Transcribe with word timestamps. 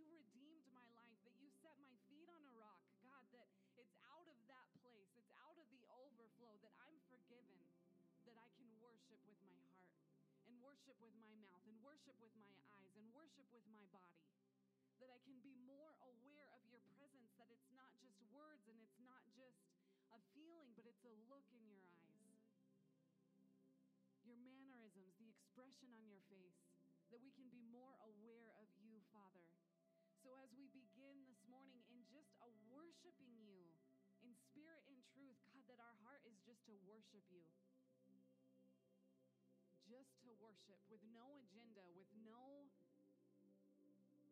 you 0.00 0.08
redeemed 0.08 0.64
my 0.72 0.88
life, 0.96 1.20
that 1.28 1.36
you 1.36 1.52
set 1.60 1.76
my 1.84 1.92
feet 2.08 2.32
on 2.32 2.40
a 2.40 2.54
rock, 2.56 2.80
God, 3.04 3.28
that 3.36 3.52
it's 3.76 3.92
out 4.00 4.24
of 4.24 4.38
that 4.48 4.68
place, 4.80 5.12
it's 5.12 5.32
out 5.36 5.60
of 5.60 5.68
the 5.68 5.84
overflow, 5.92 6.56
that 6.64 6.72
I'm 6.80 6.96
forgiven, 7.12 7.60
that 8.24 8.40
I 8.40 8.48
can 8.56 8.68
worship 8.80 9.20
with 9.28 9.36
my 9.44 9.60
heart, 9.76 10.00
and 10.48 10.56
worship 10.64 10.96
with 11.04 11.12
my 11.20 11.32
mouth, 11.44 11.60
and 11.68 11.76
worship 11.84 12.16
with 12.16 12.32
my 12.40 12.56
eyes, 12.80 12.92
and 12.96 13.04
worship 13.12 13.44
with 13.52 13.68
my 13.68 13.84
body. 13.92 14.32
That 15.04 15.12
I 15.12 15.20
can 15.28 15.36
be 15.44 15.56
more 15.68 15.92
aware 16.00 16.48
of 16.56 16.64
your 16.72 16.80
presence, 16.96 17.32
that 17.36 17.52
it's 17.52 17.68
not 17.76 17.92
just 18.00 18.20
words 18.32 18.68
and 18.68 18.76
it's 18.80 19.00
not 19.00 19.24
just 19.36 19.60
a 20.12 20.20
feeling, 20.36 20.72
but 20.76 20.84
it's 20.88 21.04
a 21.04 21.14
look 21.28 21.48
in 21.52 21.64
your 21.68 21.84
eyes 21.92 22.10
your 24.30 24.38
mannerisms, 24.46 25.16
the 25.18 25.26
expression 25.26 25.90
on 25.96 26.06
your 26.06 26.22
face, 26.30 26.62
that 27.10 27.18
we 27.18 27.34
can 27.34 27.48
be 27.50 27.66
more 27.72 27.98
aware 28.04 28.54
of. 28.54 28.59
So 30.30 30.38
as 30.38 30.54
we 30.54 30.70
begin 30.70 31.26
this 31.26 31.42
morning 31.50 31.82
in 31.90 32.06
just 32.06 32.30
a 32.38 32.46
worshiping 32.70 33.34
you 33.42 33.66
in 34.22 34.30
spirit 34.30 34.78
and 34.86 34.94
truth, 35.10 35.34
God, 35.50 35.66
that 35.66 35.82
our 35.82 35.98
heart 36.06 36.22
is 36.22 36.38
just 36.46 36.62
to 36.70 36.74
worship 36.86 37.26
you. 37.34 37.42
Just 39.90 40.14
to 40.22 40.30
worship 40.38 40.78
with 40.86 41.02
no 41.10 41.34
agenda, 41.34 41.82
with 41.98 42.06
no 42.22 42.70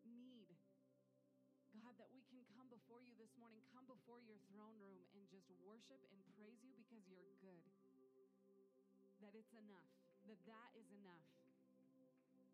need. 0.07 0.47
God, 1.75 1.91
that 1.99 2.07
we 2.15 2.23
can 2.31 2.47
come 2.55 2.71
before 2.71 3.03
you 3.03 3.11
this 3.19 3.35
morning, 3.35 3.59
come 3.75 3.83
before 3.83 4.23
your 4.23 4.39
throne 4.55 4.79
room 4.79 5.03
and 5.19 5.27
just 5.27 5.51
worship 5.67 5.99
and 6.15 6.23
praise 6.39 6.63
you 6.63 6.71
because 6.79 7.03
you're 7.11 7.35
good 7.43 7.59
that 9.19 9.35
it's 9.35 9.51
enough, 9.51 9.91
that 10.31 10.39
that 10.47 10.71
is 10.79 10.87
enough. 10.95 11.38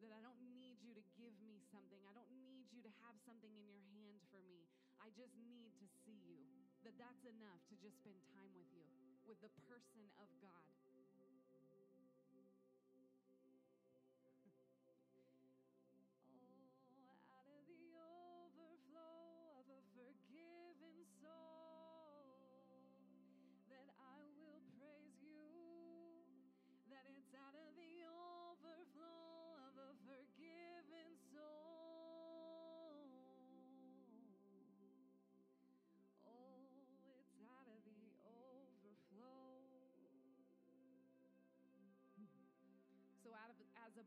That 0.05 0.21
I 0.21 0.21
don't 0.21 0.37
need 0.53 0.77
you 0.85 0.93
to 0.93 1.01
give 1.17 1.33
me 1.41 1.57
something. 1.73 1.97
I 2.05 2.13
don't 2.13 2.29
need 2.45 2.69
you 2.69 2.85
to 2.85 2.93
have 3.01 3.17
something 3.25 3.49
in 3.57 3.65
your 3.65 3.81
hand 3.97 4.21
for 4.29 4.37
me. 4.45 4.69
I 5.01 5.09
just 5.17 5.33
need 5.49 5.73
to 5.81 5.87
see 6.05 6.21
you. 6.29 6.45
That 6.85 6.93
that's 7.01 7.25
enough 7.25 7.57
to 7.73 7.75
just 7.81 7.97
spend 8.05 8.21
time 8.37 8.53
with 8.53 8.69
you, 8.69 8.85
with 9.25 9.41
the 9.41 9.49
person 9.65 10.05
of 10.21 10.29
God. 10.45 10.84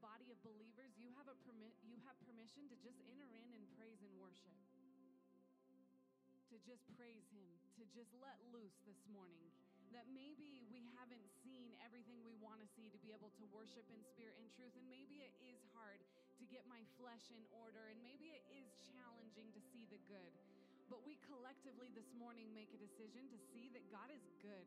Body 0.01 0.31
of 0.31 0.39
believers, 0.47 0.95
you 0.97 1.11
have 1.19 1.27
a 1.27 1.37
permit, 1.47 1.75
you 1.85 1.99
have 2.07 2.17
permission 2.25 2.67
to 2.71 2.77
just 2.83 2.99
enter 3.07 3.29
in 3.29 3.49
and 3.55 3.65
praise 3.77 4.01
and 4.03 4.15
worship 4.19 4.55
to 6.49 6.57
just 6.65 6.81
praise 6.97 7.29
Him, 7.29 7.49
to 7.77 7.85
just 7.93 8.09
let 8.25 8.37
loose 8.51 8.81
this 8.89 8.99
morning. 9.13 9.45
That 9.93 10.09
maybe 10.13 10.65
we 10.69 10.85
haven't 11.01 11.25
seen 11.45 11.73
everything 11.81 12.21
we 12.21 12.37
want 12.41 12.61
to 12.61 12.69
see 12.77 12.93
to 12.93 13.01
be 13.01 13.13
able 13.13 13.33
to 13.41 13.45
worship 13.53 13.85
in 13.89 14.01
spirit 14.05 14.37
and 14.37 14.49
truth. 14.53 14.73
And 14.77 14.85
maybe 14.89 15.25
it 15.25 15.33
is 15.41 15.61
hard 15.73 16.01
to 16.41 16.45
get 16.53 16.65
my 16.69 16.85
flesh 17.01 17.25
in 17.33 17.41
order. 17.57 17.89
And 17.89 17.97
maybe 18.05 18.37
it 18.37 18.45
is 18.53 18.69
challenging 18.93 19.49
to 19.57 19.61
see 19.73 19.89
the 19.89 20.01
good. 20.09 20.33
But 20.93 21.05
we 21.05 21.17
collectively 21.25 21.89
this 21.93 22.09
morning 22.17 22.53
make 22.53 22.73
a 22.73 22.81
decision 22.81 23.29
to 23.33 23.39
see 23.53 23.73
that 23.77 23.85
God 23.93 24.09
is 24.13 24.25
good 24.45 24.67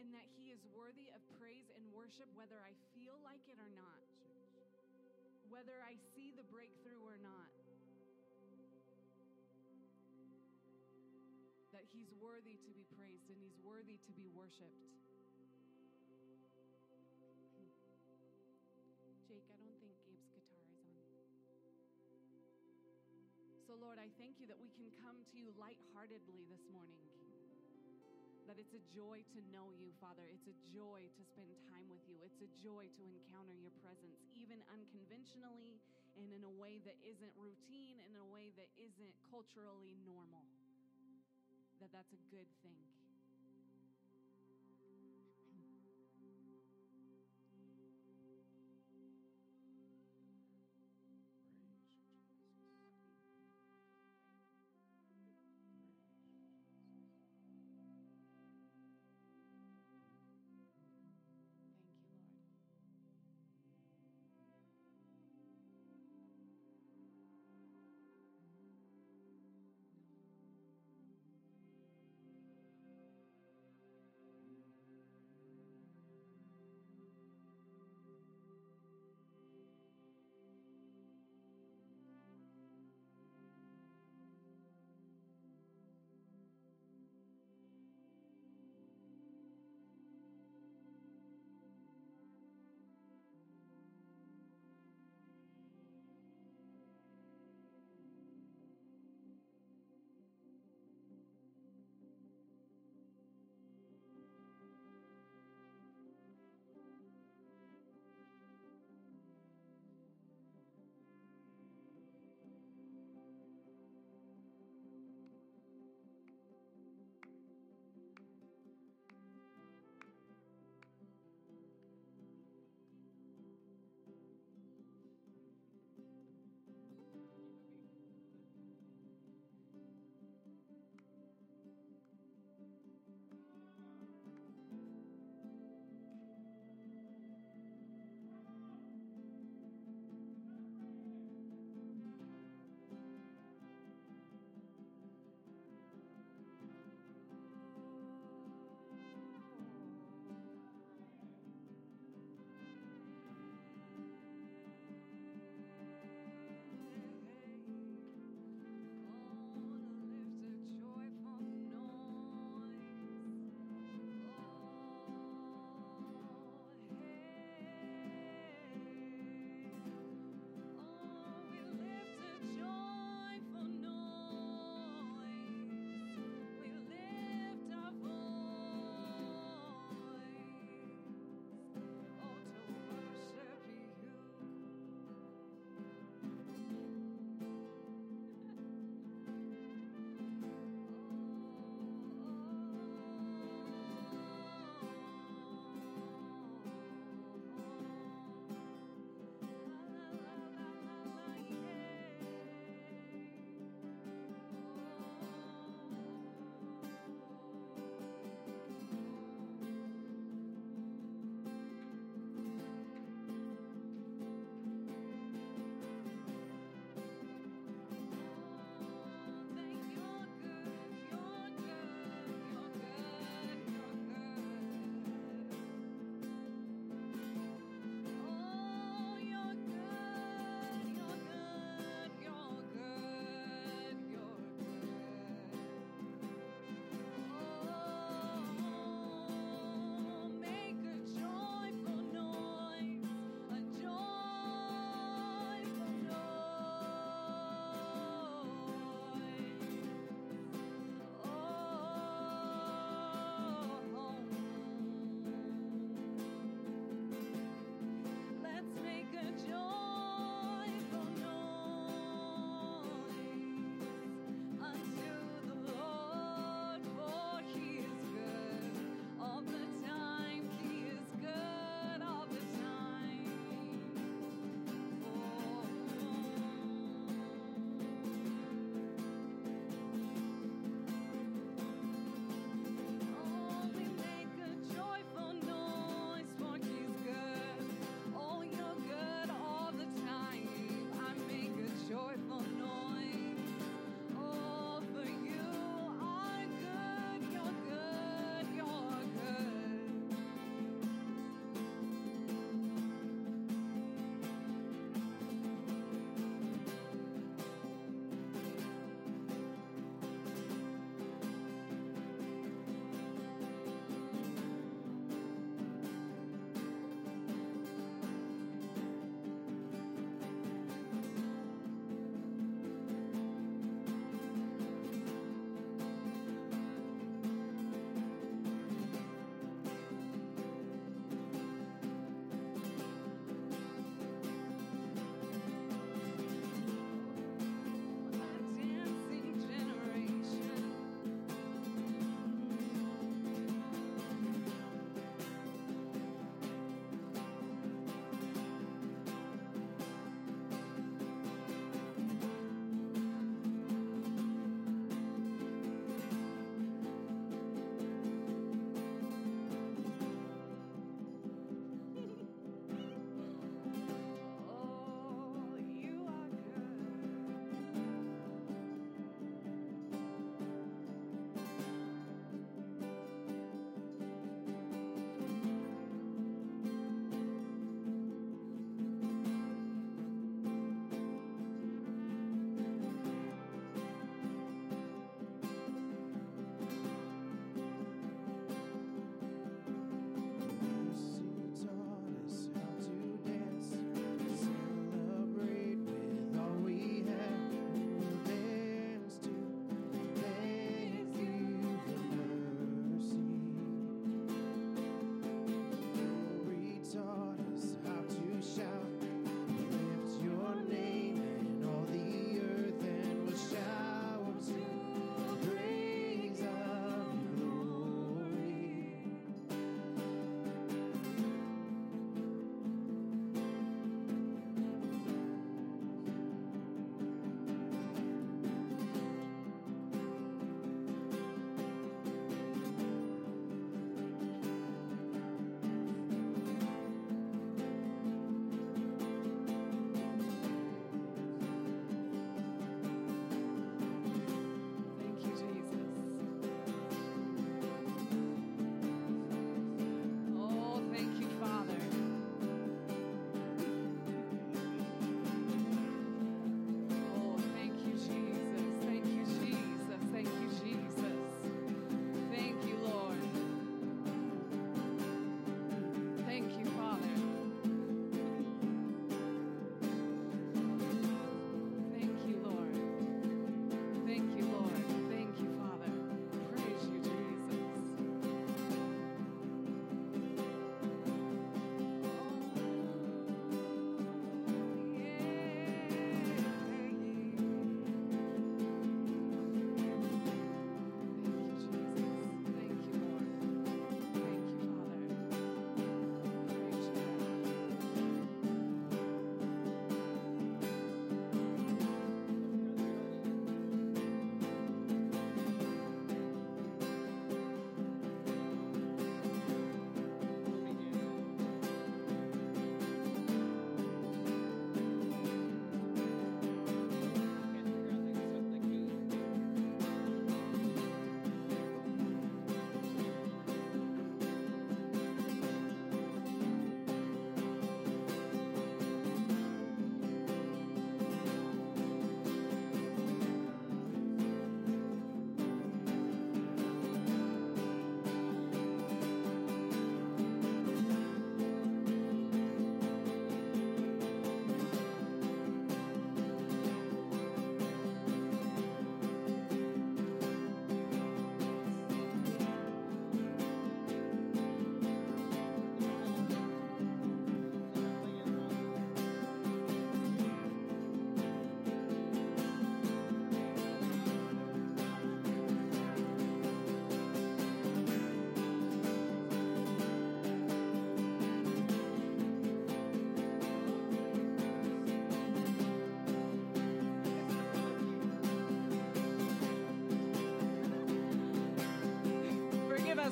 and 0.00 0.12
that 0.16 0.28
He 0.36 0.52
is 0.52 0.60
worthy 0.72 1.12
of 1.12 1.20
praise 1.40 1.68
and 1.76 1.84
worship, 1.92 2.28
whether 2.36 2.60
I 2.60 2.72
feel 2.96 3.20
like 3.24 3.44
it 3.48 3.60
or 3.60 3.72
not, 3.72 4.00
whether 5.50 5.82
I 5.82 5.98
see 6.14 6.30
the 6.38 6.46
breakthrough 6.46 7.02
or 7.02 7.18
not. 7.18 7.50
that 11.70 11.86
He's 11.94 12.10
worthy 12.18 12.58
to 12.66 12.70
be 12.74 12.82
praised 12.98 13.30
and 13.30 13.38
He's 13.38 13.54
worthy 13.62 14.02
to 14.02 14.12
be 14.12 14.26
worshiped. 14.34 14.82
Jake, 19.30 19.46
I 19.46 19.62
don't 19.62 19.78
think 19.78 19.94
Gabe's 20.02 20.26
guitar 20.34 20.66
is 20.66 20.82
on. 20.82 20.98
So, 23.70 23.78
Lord, 23.78 24.02
I 24.02 24.10
thank 24.18 24.42
you 24.42 24.50
that 24.50 24.58
we 24.58 24.74
can 24.74 24.90
come 24.98 25.22
to 25.30 25.36
you 25.38 25.54
lightheartedly 25.54 26.42
this 26.50 26.66
morning. 26.74 27.19
That 28.50 28.58
it's 28.58 28.74
a 28.74 28.82
joy 28.90 29.22
to 29.30 29.38
know 29.54 29.70
you, 29.70 29.94
Father. 30.02 30.26
It's 30.26 30.50
a 30.50 30.58
joy 30.74 31.06
to 31.06 31.22
spend 31.22 31.54
time 31.70 31.86
with 31.86 32.02
you. 32.10 32.18
It's 32.26 32.42
a 32.42 32.50
joy 32.58 32.90
to 32.98 33.02
encounter 33.06 33.54
your 33.54 33.70
presence, 33.78 34.26
even 34.34 34.58
unconventionally 34.66 35.78
and 36.18 36.34
in 36.34 36.42
a 36.42 36.50
way 36.50 36.82
that 36.82 36.98
isn't 36.98 37.30
routine, 37.38 38.02
in 38.02 38.18
a 38.18 38.26
way 38.26 38.50
that 38.58 38.66
isn't 38.74 39.14
culturally 39.30 39.94
normal 40.02 40.50
that 41.80 41.88
that's 41.92 42.12
a 42.12 42.20
good 42.28 42.46
thing. 42.62 42.99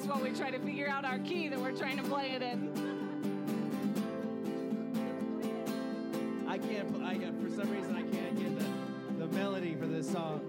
While 0.09 0.23
we 0.23 0.31
try 0.31 0.51
to 0.51 0.59
figure 0.61 0.89
out 0.89 1.05
our 1.05 1.19
key 1.19 1.49
that 1.49 1.59
we're 1.59 1.77
trying 1.77 1.99
to 1.99 2.03
play 2.05 2.31
it 2.31 2.41
in. 2.41 2.73
I 6.49 6.57
can't. 6.57 7.03
I 7.03 7.17
uh, 7.17 7.33
for 7.43 7.51
some 7.55 7.71
reason 7.71 7.95
I 7.95 8.03
can't 8.03 8.39
get 8.39 8.59
the, 8.59 9.27
the 9.27 9.27
melody 9.35 9.75
for 9.75 9.87
this 9.87 10.11
song. 10.11 10.41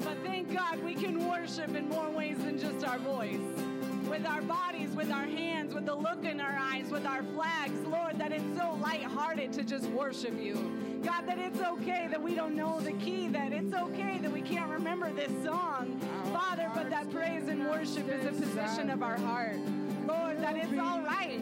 But 0.00 0.18
thank 0.24 0.52
God 0.52 0.82
we 0.82 0.94
can 0.94 1.28
worship 1.28 1.76
in 1.76 1.88
more 1.88 2.10
ways 2.10 2.38
than 2.38 2.58
just 2.58 2.84
our 2.84 2.98
voice. 2.98 3.38
With 4.10 4.26
our 4.26 4.42
bodies, 4.42 4.90
with 4.90 5.12
our 5.12 5.26
hands, 5.26 5.72
with 5.74 5.86
the 5.86 5.94
look 5.94 6.24
in 6.24 6.40
our 6.40 6.58
eyes, 6.58 6.90
with 6.90 7.06
our 7.06 7.22
flags, 7.22 7.78
Lord, 7.86 8.18
that 8.18 8.31
lighthearted 8.82 9.52
to 9.52 9.62
just 9.62 9.86
worship 9.90 10.38
you. 10.40 11.00
God, 11.04 11.26
that 11.26 11.38
it's 11.38 11.60
okay 11.60 12.08
that 12.10 12.20
we 12.20 12.34
don't 12.34 12.56
know 12.56 12.80
the 12.80 12.92
key, 12.94 13.28
that 13.28 13.52
it's 13.52 13.72
okay 13.72 14.18
that 14.18 14.30
we 14.30 14.42
can't 14.42 14.70
remember 14.70 15.12
this 15.12 15.30
song, 15.44 16.00
Father, 16.32 16.70
but 16.74 16.90
that 16.90 17.10
praise 17.12 17.48
and 17.48 17.64
worship 17.66 18.08
is 18.08 18.26
a 18.26 18.32
position 18.32 18.90
of 18.90 19.02
our 19.02 19.18
heart. 19.18 19.58
Lord, 20.06 20.42
that 20.42 20.56
it's 20.56 20.78
all 20.78 21.00
right. 21.00 21.40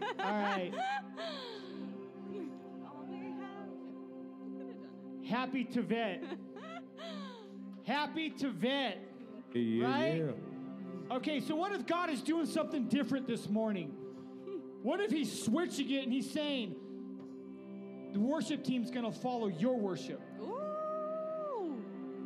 Right, 0.00 0.14
all 0.18 0.32
right. 0.42 0.72
All 2.84 3.06
we 3.08 3.16
have. 3.16 3.68
Could 4.56 4.66
have 4.66 4.80
done 4.80 5.24
Happy 5.28 5.64
to 5.64 5.82
vet. 5.82 6.22
Happy 7.84 8.30
to 8.30 8.50
vet. 8.50 8.98
Yeah, 9.54 9.84
Right? 9.86 10.16
yeah. 10.18 11.16
Okay, 11.16 11.40
so 11.40 11.54
what 11.56 11.72
if 11.72 11.86
God 11.86 12.08
is 12.10 12.22
doing 12.22 12.46
something 12.46 12.86
different 12.88 13.26
this 13.26 13.48
morning? 13.48 13.92
What 14.82 15.00
if 15.00 15.10
He's 15.10 15.44
switching 15.44 15.90
it 15.90 16.04
and 16.04 16.12
He's 16.12 16.30
saying, 16.30 16.74
the 18.12 18.20
worship 18.20 18.64
team's 18.64 18.90
gonna 18.90 19.12
follow 19.12 19.48
your 19.48 19.76
worship? 19.78 20.20
Ooh. 20.40 21.74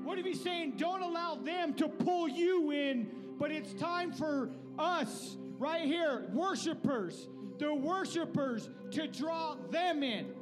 What 0.05 0.19
if 0.19 0.25
He's 0.27 0.41
saying, 0.43 0.75
don't 0.77 1.03
allow 1.03 1.35
them 1.37 1.75
to 1.75 1.89
pull 1.89 2.29
you 2.29 2.71
in, 2.71 3.11
but 3.39 3.51
it's 3.51 3.73
time 3.75 4.13
for 4.13 4.51
us 4.79 5.37
right 5.59 5.85
here, 5.85 6.27
worshipers, 6.33 7.29
the 7.59 7.75
worshipers, 7.75 8.71
to 8.93 9.07
draw 9.07 9.57
them 9.71 10.03
in? 10.03 10.35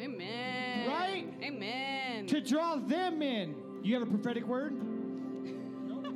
Amen. 0.00 0.88
Right? 0.88 1.26
Amen. 1.42 2.26
To 2.26 2.40
draw 2.40 2.76
them 2.76 3.22
in. 3.22 3.54
You 3.82 3.94
have 3.94 4.02
a 4.02 4.10
prophetic 4.10 4.46
word? 4.46 4.74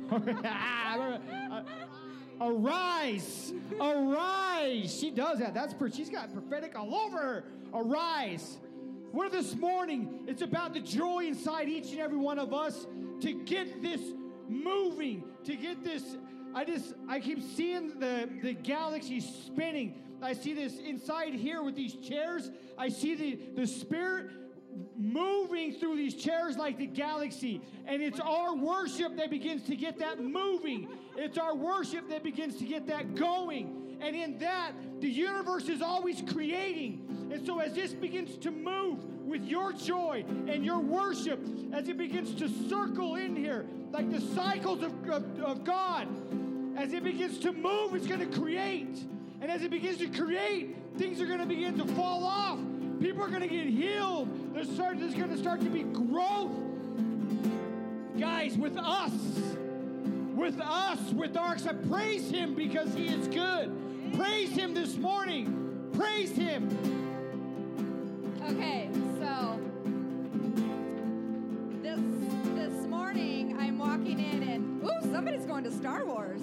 Arise, 2.41 3.53
arise. 3.81 4.97
She 4.97 5.11
does 5.11 5.39
that. 5.39 5.53
That's 5.53 5.73
per- 5.73 5.91
she's 5.91 6.09
got 6.09 6.31
prophetic 6.31 6.77
all 6.77 6.95
over 6.95 7.17
her. 7.17 7.43
Arise. 7.73 8.57
Where 9.11 9.29
this 9.29 9.55
morning, 9.55 10.23
it's 10.25 10.41
about 10.41 10.73
the 10.73 10.79
joy 10.79 11.25
inside 11.25 11.67
each 11.67 11.91
and 11.91 11.99
every 11.99 12.17
one 12.17 12.39
of 12.39 12.53
us 12.53 12.87
to 13.21 13.33
get 13.33 13.81
this 13.81 13.99
moving, 14.47 15.23
to 15.43 15.55
get 15.55 15.83
this. 15.83 16.15
I 16.55 16.63
just 16.63 16.93
I 17.09 17.19
keep 17.19 17.41
seeing 17.43 17.99
the 17.99 18.29
the 18.41 18.53
galaxy 18.53 19.19
spinning. 19.19 20.01
I 20.21 20.33
see 20.33 20.53
this 20.53 20.77
inside 20.79 21.33
here 21.33 21.63
with 21.63 21.75
these 21.75 21.95
chairs. 21.95 22.49
I 22.77 22.89
see 22.89 23.15
the 23.15 23.39
the 23.55 23.67
spirit 23.67 24.31
moving 24.97 25.73
through 25.73 25.95
these 25.95 26.15
chairs 26.15 26.57
like 26.57 26.77
the 26.77 26.85
galaxy. 26.85 27.61
And 27.85 28.01
it's 28.01 28.19
our 28.19 28.55
worship 28.55 29.17
that 29.17 29.29
begins 29.29 29.63
to 29.63 29.75
get 29.75 29.99
that 29.99 30.21
moving. 30.21 30.89
It's 31.15 31.37
our 31.37 31.55
worship 31.55 32.09
that 32.09 32.23
begins 32.23 32.57
to 32.57 32.65
get 32.65 32.87
that 32.87 33.15
going. 33.15 33.97
And 34.01 34.15
in 34.15 34.37
that, 34.39 34.71
the 35.01 35.09
universe 35.09 35.67
is 35.67 35.81
always 35.81 36.21
creating. 36.31 37.29
And 37.31 37.45
so 37.45 37.59
as 37.59 37.73
this 37.73 37.93
begins 37.93 38.37
to 38.37 38.51
move 38.51 39.03
with 39.25 39.43
your 39.43 39.73
joy 39.73 40.23
and 40.47 40.65
your 40.65 40.79
worship, 40.79 41.39
as 41.73 41.89
it 41.89 41.97
begins 41.97 42.33
to 42.35 42.47
circle 42.69 43.15
in 43.15 43.35
here, 43.35 43.65
like 43.91 44.09
the 44.11 44.21
cycles 44.21 44.83
of, 44.83 45.09
of, 45.09 45.39
of 45.41 45.63
God, 45.63 46.07
as 46.77 46.93
it 46.93 47.03
begins 47.03 47.39
to 47.39 47.51
move, 47.51 47.95
it's 47.95 48.07
going 48.07 48.19
to 48.19 48.39
create. 48.39 49.05
And 49.41 49.49
as 49.49 49.63
it 49.63 49.71
begins 49.71 49.97
to 49.99 50.07
create, 50.07 50.75
things 50.97 51.21
are 51.21 51.25
going 51.25 51.39
to 51.39 51.45
begin 51.45 51.77
to 51.77 51.85
fall 51.93 52.25
off. 52.25 52.59
People 52.99 53.23
are 53.23 53.29
going 53.29 53.41
to 53.41 53.47
get 53.47 53.67
healed. 53.67 54.53
There's, 54.53 54.67
there's 54.75 55.13
going 55.13 55.29
to 55.29 55.37
start 55.37 55.61
to 55.61 55.69
be 55.69 55.83
growth. 55.83 56.51
Guys, 58.19 58.57
with 58.57 58.75
us, 58.77 59.13
with 60.35 60.59
us, 60.59 60.99
with 61.13 61.37
our, 61.37 61.55
I 61.55 61.73
praise 61.87 62.29
Him 62.29 62.53
because 62.53 62.93
He 62.93 63.07
is 63.07 63.27
good. 63.29 63.73
Praise 64.15 64.49
Him 64.49 64.73
this 64.73 64.97
morning. 64.97 65.89
Praise 65.93 66.31
Him. 66.31 66.67
Okay, 68.49 68.89
so 69.19 69.59
this 71.81 71.99
this 72.55 72.87
morning 72.87 73.55
I'm 73.59 73.77
walking 73.77 74.19
in 74.19 74.43
and 74.43 74.83
ooh, 74.83 75.13
somebody's 75.13 75.45
going 75.45 75.63
to 75.63 75.71
Star 75.71 76.05
Wars. 76.05 76.41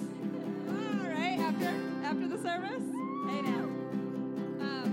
All 0.67 1.09
right, 1.09 1.37
after 1.39 1.71
after 2.03 2.27
the 2.27 2.41
service. 2.41 2.86
Um, 3.29 4.89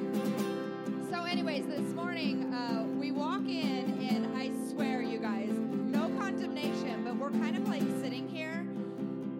so, 1.08 1.22
anyways, 1.22 1.66
this 1.66 1.94
morning 1.94 2.52
uh, 2.52 2.84
we 2.98 3.12
walk 3.12 3.42
in 3.42 3.96
and 4.10 4.36
I 4.36 4.50
swear, 4.70 5.02
you 5.02 5.18
guys, 5.18 5.50
no 5.50 6.08
condemnation, 6.18 7.04
but 7.04 7.14
we're 7.16 7.30
kind 7.30 7.56
of 7.56 7.68
like 7.68 7.82
sitting 8.02 8.28
here, 8.28 8.66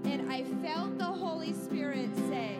and 0.05 0.31
I 0.31 0.45
felt 0.65 0.97
the 0.97 1.05
Holy 1.05 1.53
Spirit 1.53 2.09
say. 2.29 2.57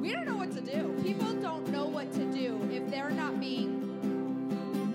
We 0.00 0.10
don't 0.12 0.24
know 0.24 0.36
what 0.36 0.52
to 0.52 0.62
do. 0.62 0.98
People 1.02 1.34
don't 1.34 1.68
know 1.68 1.84
what 1.84 2.10
to 2.14 2.24
do 2.32 2.66
if 2.72 2.90
they're 2.90 3.10
not 3.10 3.38
being 3.40 3.82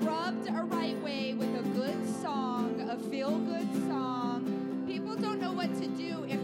rubbed 0.02 0.48
a 0.48 0.63
right 0.63 1.00
way 1.04 1.36
with 1.36 1.56
a 1.56 1.62
good 1.70 2.22
song, 2.22 2.88
a 2.89 2.98
feel 3.10 3.38
good 3.38 3.72
song. 3.88 4.84
People 4.88 5.15
don't 5.15 5.39
know 5.39 5.52
what 5.52 5.72
to 5.76 5.86
do 5.88 6.26
if 6.28 6.38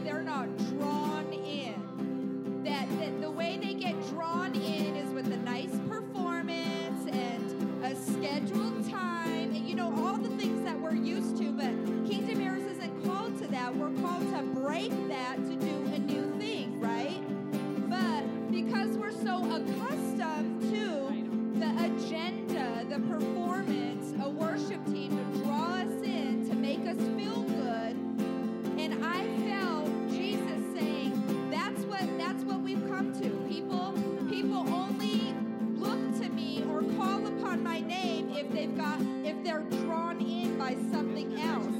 they've 38.55 38.77
got 38.77 38.99
if 39.25 39.43
they're 39.43 39.65
drawn 39.83 40.21
in 40.21 40.57
by 40.57 40.75
something 40.89 41.37
else, 41.41 41.75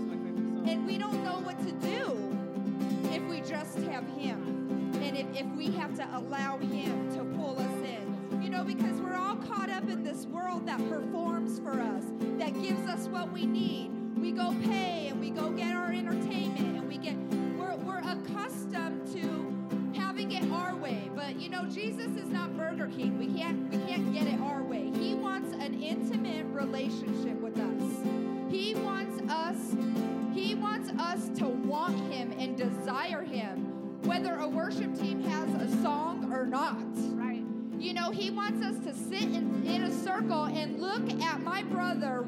and 0.67 0.85
we 0.85 0.97
don't 0.97 1.23
know 1.23 1.39
what 1.39 1.57
to 1.65 1.71
do 1.71 2.37
if 3.13 3.23
we 3.29 3.39
just 3.39 3.77
have 3.77 4.05
Him. 4.17 4.91
And 5.01 5.17
if, 5.17 5.25
if 5.33 5.47
we 5.55 5.71
have 5.71 5.95
to 5.95 6.07
allow 6.17 6.57
Him 6.57 6.84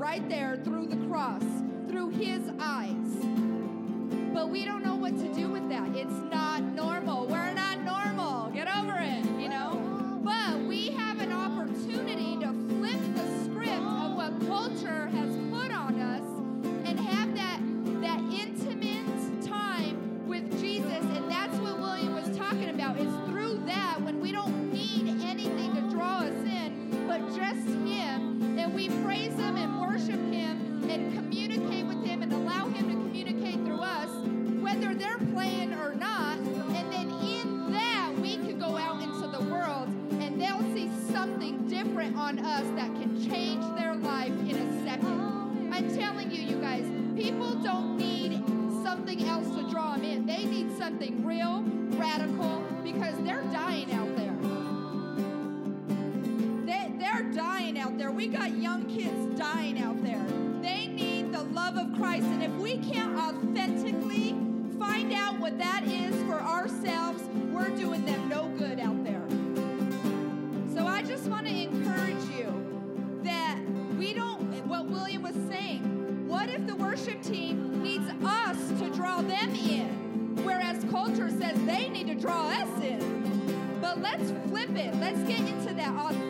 right 0.08 0.30
there 0.30 0.47
don't 47.68 47.98
need 47.98 48.42
something 48.82 49.28
else 49.28 49.46
to 49.50 49.70
draw 49.70 49.92
them 49.96 50.06
in. 50.06 50.26
They 50.26 50.46
need 50.46 50.72
something 50.78 51.26
real, 51.26 51.64
radical, 52.00 52.64
because 52.82 53.14
they're 53.26 53.44
dying 53.52 53.92
out 53.92 54.16
there. 54.16 54.34
They, 56.66 56.94
they're 56.98 57.24
dying 57.34 57.78
out 57.78 57.98
there. 57.98 58.10
We 58.10 58.28
got 58.28 58.56
young 58.56 58.86
kids 58.86 59.38
dying 59.38 59.82
out 59.82 60.02
there. 60.02 60.26
They 60.62 60.88
need 60.88 61.34
the 61.34 61.44
love 61.44 61.76
of 61.76 61.94
Christ. 61.98 62.28
And 62.28 62.42
if 62.42 62.54
we 62.54 62.78
can't 62.78 63.18
authentically 63.18 64.34
find 64.80 65.12
out 65.12 65.38
what 65.38 65.58
that 65.58 65.84
is 65.84 66.16
for 66.24 66.40
ourselves, 66.40 67.22
we're 67.52 67.76
doing 67.76 68.06
them 68.06 68.30
no 68.30 68.48
good 68.58 68.80
out 68.80 69.04
there. 69.04 69.07
draw 82.20 82.50
us 82.50 82.84
in. 82.84 83.80
But 83.80 84.02
let's 84.02 84.32
flip 84.50 84.76
it. 84.76 84.96
Let's 84.96 85.20
get 85.24 85.40
into 85.40 85.74
that 85.74 85.94
authentic 85.96 86.27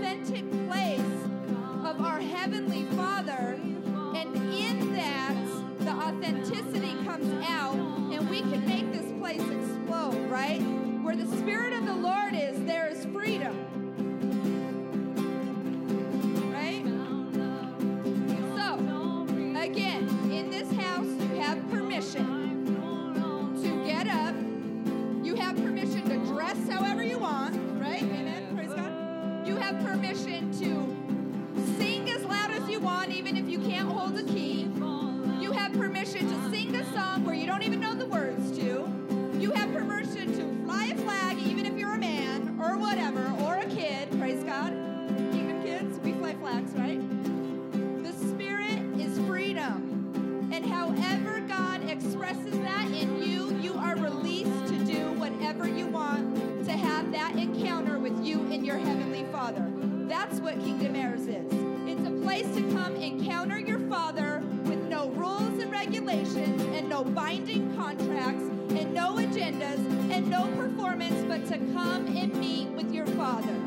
Father. 59.47 59.71
That's 60.09 60.41
what 60.41 60.59
Kingdom 60.59 60.93
Heirs 60.93 61.21
is. 61.21 61.49
It's 61.85 62.05
a 62.05 62.11
place 62.21 62.53
to 62.53 62.61
come 62.73 62.97
encounter 62.97 63.57
your 63.57 63.79
Father 63.87 64.43
with 64.65 64.83
no 64.89 65.07
rules 65.11 65.61
and 65.63 65.71
regulations 65.71 66.61
and 66.75 66.89
no 66.89 67.05
binding 67.05 67.73
contracts 67.77 68.43
and 68.43 68.93
no 68.93 69.15
agendas 69.15 69.79
and 70.11 70.29
no 70.29 70.47
performance, 70.57 71.23
but 71.29 71.45
to 71.47 71.57
come 71.73 72.07
and 72.07 72.35
meet 72.35 72.67
with 72.71 72.93
your 72.93 73.05
Father. 73.05 73.66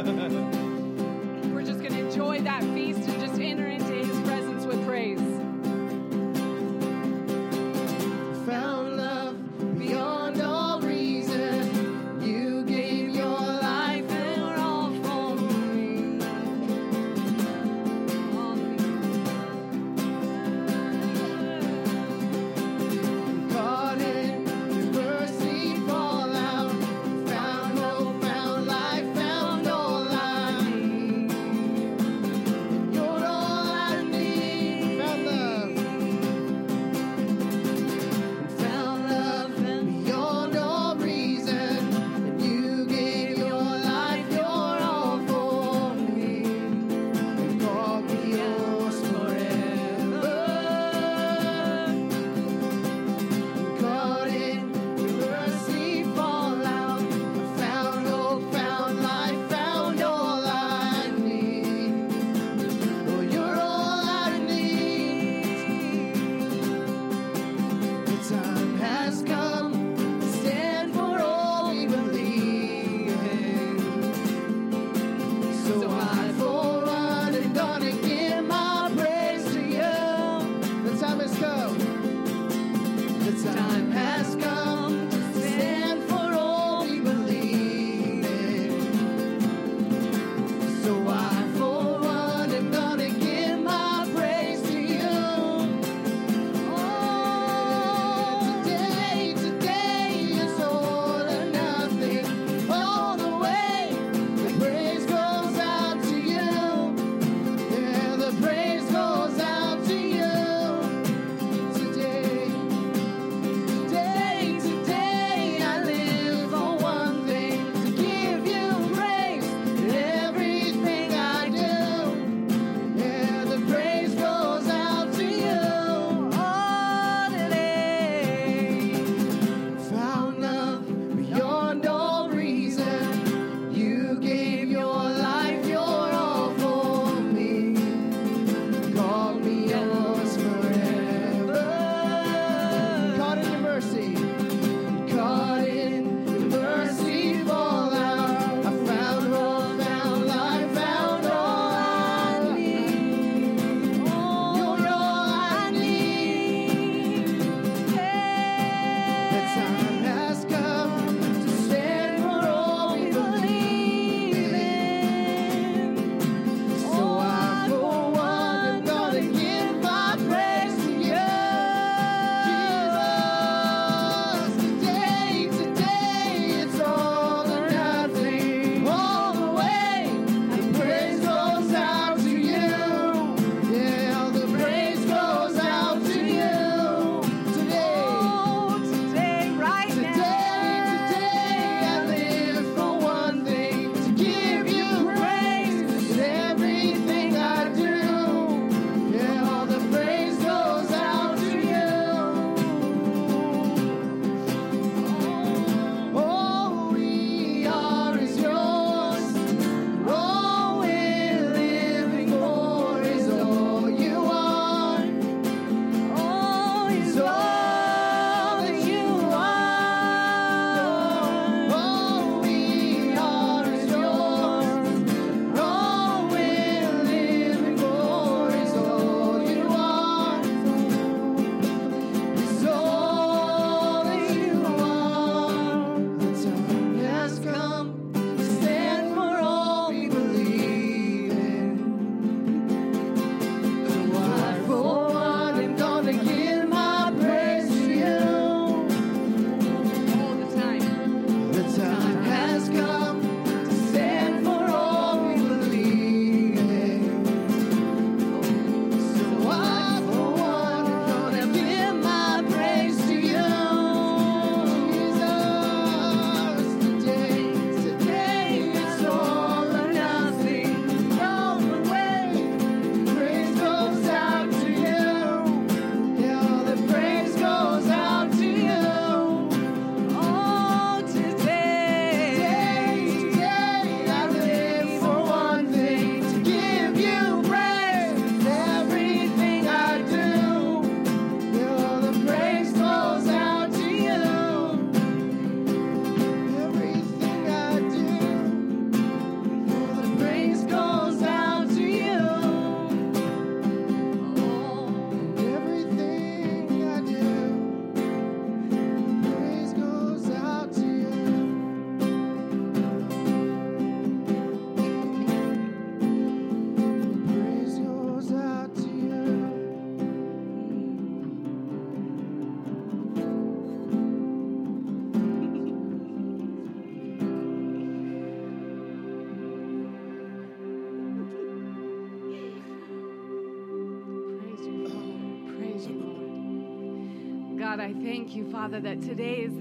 We're 1.52 1.62
just 1.62 1.80
going 1.80 1.92
to 1.92 1.98
enjoy 1.98 2.40
that 2.40 2.62
feast 2.72 3.06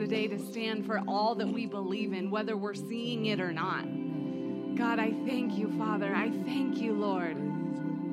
today 0.10 0.28
to 0.28 0.40
stand 0.40 0.88
for 0.88 1.00
all 1.08 1.36
that 1.36 1.48
we 1.48 1.68
believe 1.68 2.14
in, 2.14 2.32
whether 2.32 2.58
we're 2.58 2.74
seeing 2.74 3.28
it 3.28 3.40
or 3.40 3.54
not. 3.54 3.84
God, 4.76 4.98
I 4.98 5.12
thank 5.28 5.56
you, 5.56 5.70
Father. 5.78 6.16
I 6.16 6.32
thank 6.32 6.80
you, 6.80 6.94
Lord. 6.94 7.38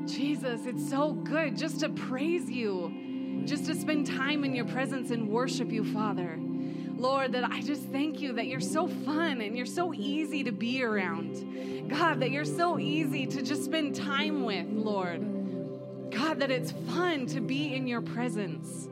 Jesus, 0.06 0.66
it's 0.66 0.90
so 0.90 1.12
good 1.12 1.56
just 1.56 1.80
to 1.80 1.88
praise 1.88 2.50
you, 2.50 3.42
just 3.46 3.64
to 3.64 3.74
spend 3.74 4.06
time 4.06 4.44
in 4.44 4.54
your 4.54 4.66
presence 4.66 5.10
and 5.10 5.26
worship 5.30 5.72
you, 5.72 5.90
Father. 5.90 6.38
Lord, 6.38 7.32
that 7.32 7.50
I 7.50 7.62
just 7.62 7.84
thank 7.84 8.20
you 8.20 8.34
that 8.34 8.46
you're 8.46 8.60
so 8.60 8.88
fun 8.88 9.40
and 9.40 9.56
you're 9.56 9.64
so 9.64 9.94
easy 9.94 10.44
to 10.44 10.52
be 10.52 10.82
around. 10.82 11.88
God, 11.88 12.20
that 12.20 12.30
you're 12.30 12.44
so 12.44 12.78
easy 12.78 13.24
to 13.24 13.40
just 13.40 13.64
spend 13.64 13.94
time 13.94 14.44
with, 14.44 14.66
Lord. 14.68 16.10
God, 16.10 16.40
that 16.40 16.50
it's 16.50 16.72
fun 16.72 17.24
to 17.28 17.40
be 17.40 17.74
in 17.74 17.86
your 17.86 18.02
presence. 18.02 18.86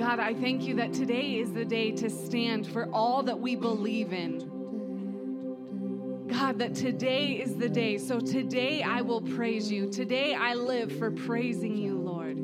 God, 0.00 0.18
I 0.18 0.32
thank 0.32 0.62
you 0.62 0.74
that 0.76 0.94
today 0.94 1.34
is 1.34 1.52
the 1.52 1.66
day 1.66 1.92
to 1.92 2.08
stand 2.08 2.66
for 2.66 2.88
all 2.90 3.22
that 3.24 3.38
we 3.38 3.54
believe 3.54 4.14
in. 4.14 4.38
God, 6.26 6.58
that 6.60 6.74
today 6.74 7.32
is 7.32 7.56
the 7.56 7.68
day. 7.68 7.98
So 7.98 8.18
today 8.18 8.82
I 8.82 9.02
will 9.02 9.20
praise 9.20 9.70
you. 9.70 9.90
Today 9.90 10.34
I 10.34 10.54
live 10.54 10.90
for 10.98 11.10
praising 11.10 11.76
you, 11.76 11.98
Lord. 11.98 12.38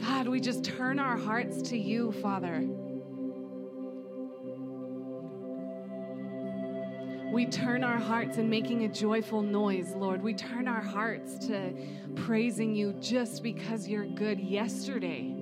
God, 0.00 0.26
we 0.26 0.40
just 0.40 0.64
turn 0.64 0.98
our 0.98 1.16
hearts 1.16 1.62
to 1.70 1.78
you, 1.78 2.10
Father. 2.10 2.66
We 7.36 7.44
turn 7.44 7.84
our 7.84 7.98
hearts 7.98 8.38
and 8.38 8.48
making 8.48 8.84
a 8.84 8.88
joyful 8.88 9.42
noise, 9.42 9.92
Lord. 9.94 10.22
We 10.22 10.32
turn 10.32 10.66
our 10.66 10.80
hearts 10.80 11.36
to 11.48 11.70
praising 12.14 12.74
you 12.74 12.94
just 12.94 13.42
because 13.42 13.86
you're 13.86 14.06
good 14.06 14.40
yesterday. 14.40 15.35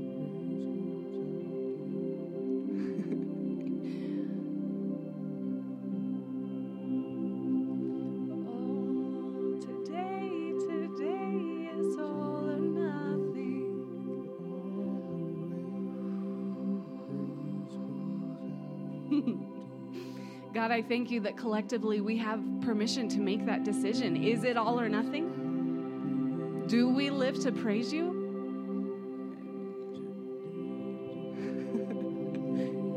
God, 20.64 20.72
I 20.72 20.80
thank 20.80 21.10
you 21.10 21.20
that 21.20 21.36
collectively 21.36 22.00
we 22.00 22.16
have 22.16 22.42
permission 22.62 23.06
to 23.10 23.20
make 23.20 23.44
that 23.44 23.64
decision. 23.64 24.16
Is 24.16 24.44
it 24.44 24.56
all 24.56 24.80
or 24.80 24.88
nothing? 24.88 26.64
Do 26.68 26.88
we 26.88 27.10
live 27.10 27.38
to 27.40 27.52
praise 27.52 27.92
you? 27.92 28.06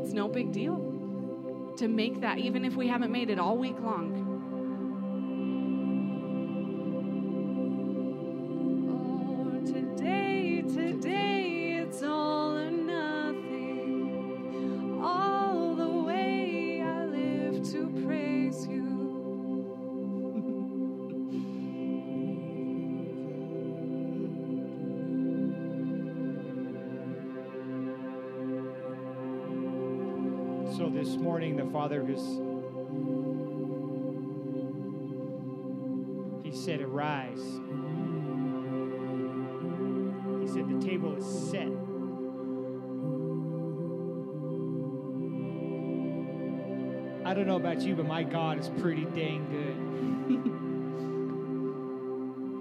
it's 0.02 0.14
no 0.14 0.28
big 0.28 0.50
deal 0.50 1.74
to 1.76 1.88
make 1.88 2.22
that, 2.22 2.38
even 2.38 2.64
if 2.64 2.74
we 2.74 2.88
haven't 2.88 3.12
made 3.12 3.28
it 3.28 3.38
all 3.38 3.58
week 3.58 3.78
long. 3.82 4.27
He 36.48 36.56
said, 36.56 36.80
Arise. 36.80 37.42
He 40.40 40.46
said, 40.46 40.66
The 40.66 40.80
table 40.82 41.14
is 41.14 41.26
set. 41.50 41.68
I 47.26 47.34
don't 47.34 47.46
know 47.46 47.56
about 47.56 47.82
you, 47.82 47.94
but 47.94 48.06
my 48.06 48.22
God 48.22 48.58
is 48.58 48.70
pretty 48.80 49.04
dang 49.04 49.44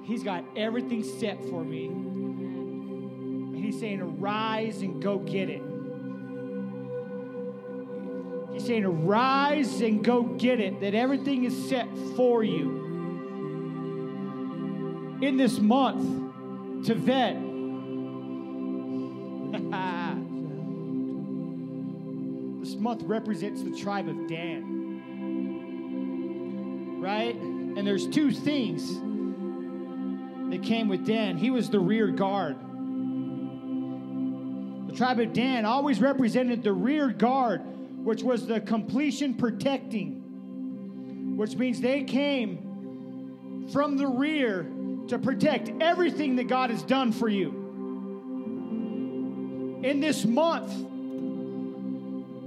good. 0.04 0.06
He's 0.10 0.22
got 0.22 0.44
everything 0.58 1.02
set 1.06 1.42
for 1.46 1.64
me. 1.64 1.88
He's 3.62 3.80
saying, 3.80 4.02
Arise 4.02 4.82
and 4.82 5.02
go 5.02 5.18
get 5.18 5.50
it. 5.50 5.62
He's 8.52 8.66
saying, 8.66 8.84
Arise 8.84 9.80
and 9.80 10.04
go 10.04 10.24
get 10.24 10.60
it, 10.60 10.82
that 10.82 10.94
everything 10.94 11.46
is 11.46 11.70
set 11.70 11.88
for 12.18 12.44
you. 12.44 12.87
In 15.20 15.36
this 15.36 15.58
month, 15.58 16.04
Tevet. 16.86 17.48
this 22.62 22.76
month 22.76 23.02
represents 23.02 23.64
the 23.64 23.76
tribe 23.76 24.08
of 24.08 24.28
Dan. 24.28 25.02
Right? 27.02 27.36
And 27.36 27.88
there's 27.88 28.08
two 28.08 28.32
things 28.32 28.94
that 30.52 30.62
came 30.62 30.88
with 30.88 31.08
Dan. 31.08 31.36
He 31.36 31.50
was 31.50 31.72
the 31.72 31.80
rear 31.80 32.12
guard. 32.12 32.58
The 34.88 34.94
tribe 34.96 35.20
of 35.20 35.34
Dan 35.34 35.66
always 35.66 36.00
represented 36.00 36.62
the 36.62 36.74
rear 36.74 37.10
guard, 37.10 37.64
which 38.04 38.22
was 38.22 38.46
the 38.46 38.62
completion 38.62 39.34
protecting, 39.34 41.38
which 41.38 41.56
means 41.56 41.82
they 41.82 42.04
came 42.04 43.68
from 43.74 43.98
the 43.98 44.06
rear 44.06 44.72
to 45.10 45.20
protect 45.20 45.72
everything 45.82 46.36
that 46.38 46.48
God 46.48 46.70
has 46.70 46.84
done 46.84 47.12
for 47.12 47.28
you. 47.30 47.50
In 49.84 50.00
this 50.00 50.26
month, 50.26 50.72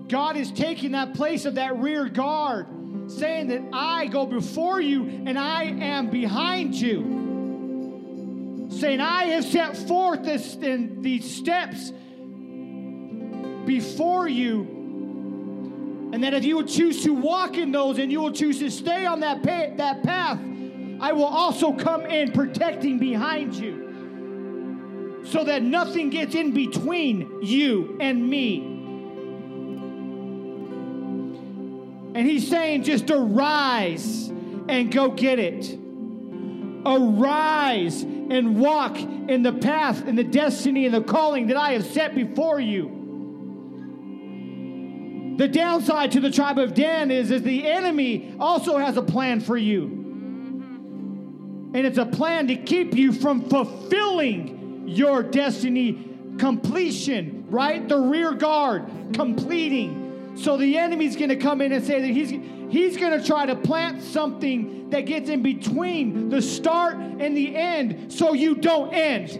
God 0.09 0.37
is 0.37 0.51
taking 0.53 0.93
that 0.93 1.15
place 1.15 1.45
of 1.45 1.55
that 1.55 1.77
rear 1.79 2.09
guard, 2.09 2.67
saying 3.09 3.49
that 3.49 3.63
I 3.73 4.07
go 4.07 4.27
before 4.27 4.81
you 4.81 5.05
and 5.05 5.39
I 5.39 5.65
am 5.65 6.11
behind 6.11 6.75
you. 6.75 7.19
Saying, 8.71 9.01
I 9.01 9.25
have 9.25 9.45
set 9.45 9.77
forth 9.77 10.23
this, 10.23 10.55
in 10.57 11.03
these 11.03 11.29
steps 11.37 11.93
before 13.67 14.29
you 14.29 14.81
and 16.13 16.25
that 16.25 16.35
if 16.35 16.45
you 16.45 16.57
will 16.57 16.65
choose 16.65 17.05
to 17.05 17.15
walk 17.15 17.57
in 17.57 17.71
those 17.71 17.99
and 17.99 18.11
you 18.11 18.21
will 18.21 18.33
choose 18.33 18.59
to 18.59 18.71
stay 18.71 19.07
on 19.07 19.21
that, 19.21 19.43
pa- 19.43 19.77
that 19.77 20.03
path, 20.03 20.41
I 21.01 21.13
will 21.13 21.25
also 21.25 21.73
come 21.73 22.05
in 22.07 22.33
protecting 22.33 22.99
behind 22.99 23.55
you 23.55 25.23
so 25.25 25.45
that 25.45 25.63
nothing 25.63 26.11
gets 26.11 26.35
in 26.35 26.53
between 26.53 27.43
you 27.43 27.97
and 28.01 28.29
me. 28.29 28.59
And 32.15 32.29
he's 32.29 32.49
saying, 32.49 32.83
just 32.83 33.11
arise 33.11 34.29
and 34.69 34.93
go 34.93 35.11
get 35.11 35.39
it. 35.39 35.79
Arise 36.85 38.03
and 38.03 38.59
walk 38.59 38.99
in 38.99 39.43
the 39.43 39.53
path 39.53 40.07
and 40.07 40.19
the 40.19 40.25
destiny 40.25 40.87
and 40.87 40.95
the 40.95 41.03
calling 41.03 41.47
that 41.47 41.57
I 41.57 41.73
have 41.73 41.87
set 41.87 42.15
before 42.15 42.61
you. 42.61 42.97
The 45.39 45.49
downside 45.49 46.13
to 46.13 46.21
the 46.21 46.31
tribe 46.31 46.59
of 46.59 46.75
Dan 46.75 47.11
is, 47.11 47.31
is 47.31 47.43
the 47.43 47.67
enemy 47.67 48.35
also 48.39 48.77
has 48.77 48.97
a 48.99 49.03
plan 49.03 49.41
for 49.41 49.57
you. 49.57 50.00
And 51.73 51.87
it's 51.87 51.99
a 51.99 52.07
plan 52.07 52.49
to 52.49 52.57
keep 52.57 52.95
you 52.95 53.13
from 53.13 53.49
fulfilling 53.49 54.89
your 54.89 55.23
destiny 55.23 56.05
completion, 56.39 57.47
right? 57.49 57.87
The 57.89 57.99
rear 57.99 58.33
guard 58.33 58.91
completing. 59.15 60.37
So 60.37 60.57
the 60.57 60.79
enemy's 60.79 61.17
going 61.17 61.29
to 61.29 61.37
come 61.37 61.61
in 61.61 61.73
and 61.73 61.85
say 61.85 62.01
that 62.01 62.09
he's 62.09 62.31
he's 62.71 62.97
going 62.97 63.19
to 63.19 63.25
try 63.25 63.47
to 63.47 63.55
plant 63.55 64.03
something 64.03 64.91
that 64.91 65.07
gets 65.07 65.29
in 65.29 65.43
between 65.43 66.29
the 66.29 66.43
start 66.43 66.97
and 66.97 67.37
the 67.37 67.55
end 67.55 68.13
so 68.13 68.33
you 68.33 68.57
don't 68.57 68.93
end 68.93 69.31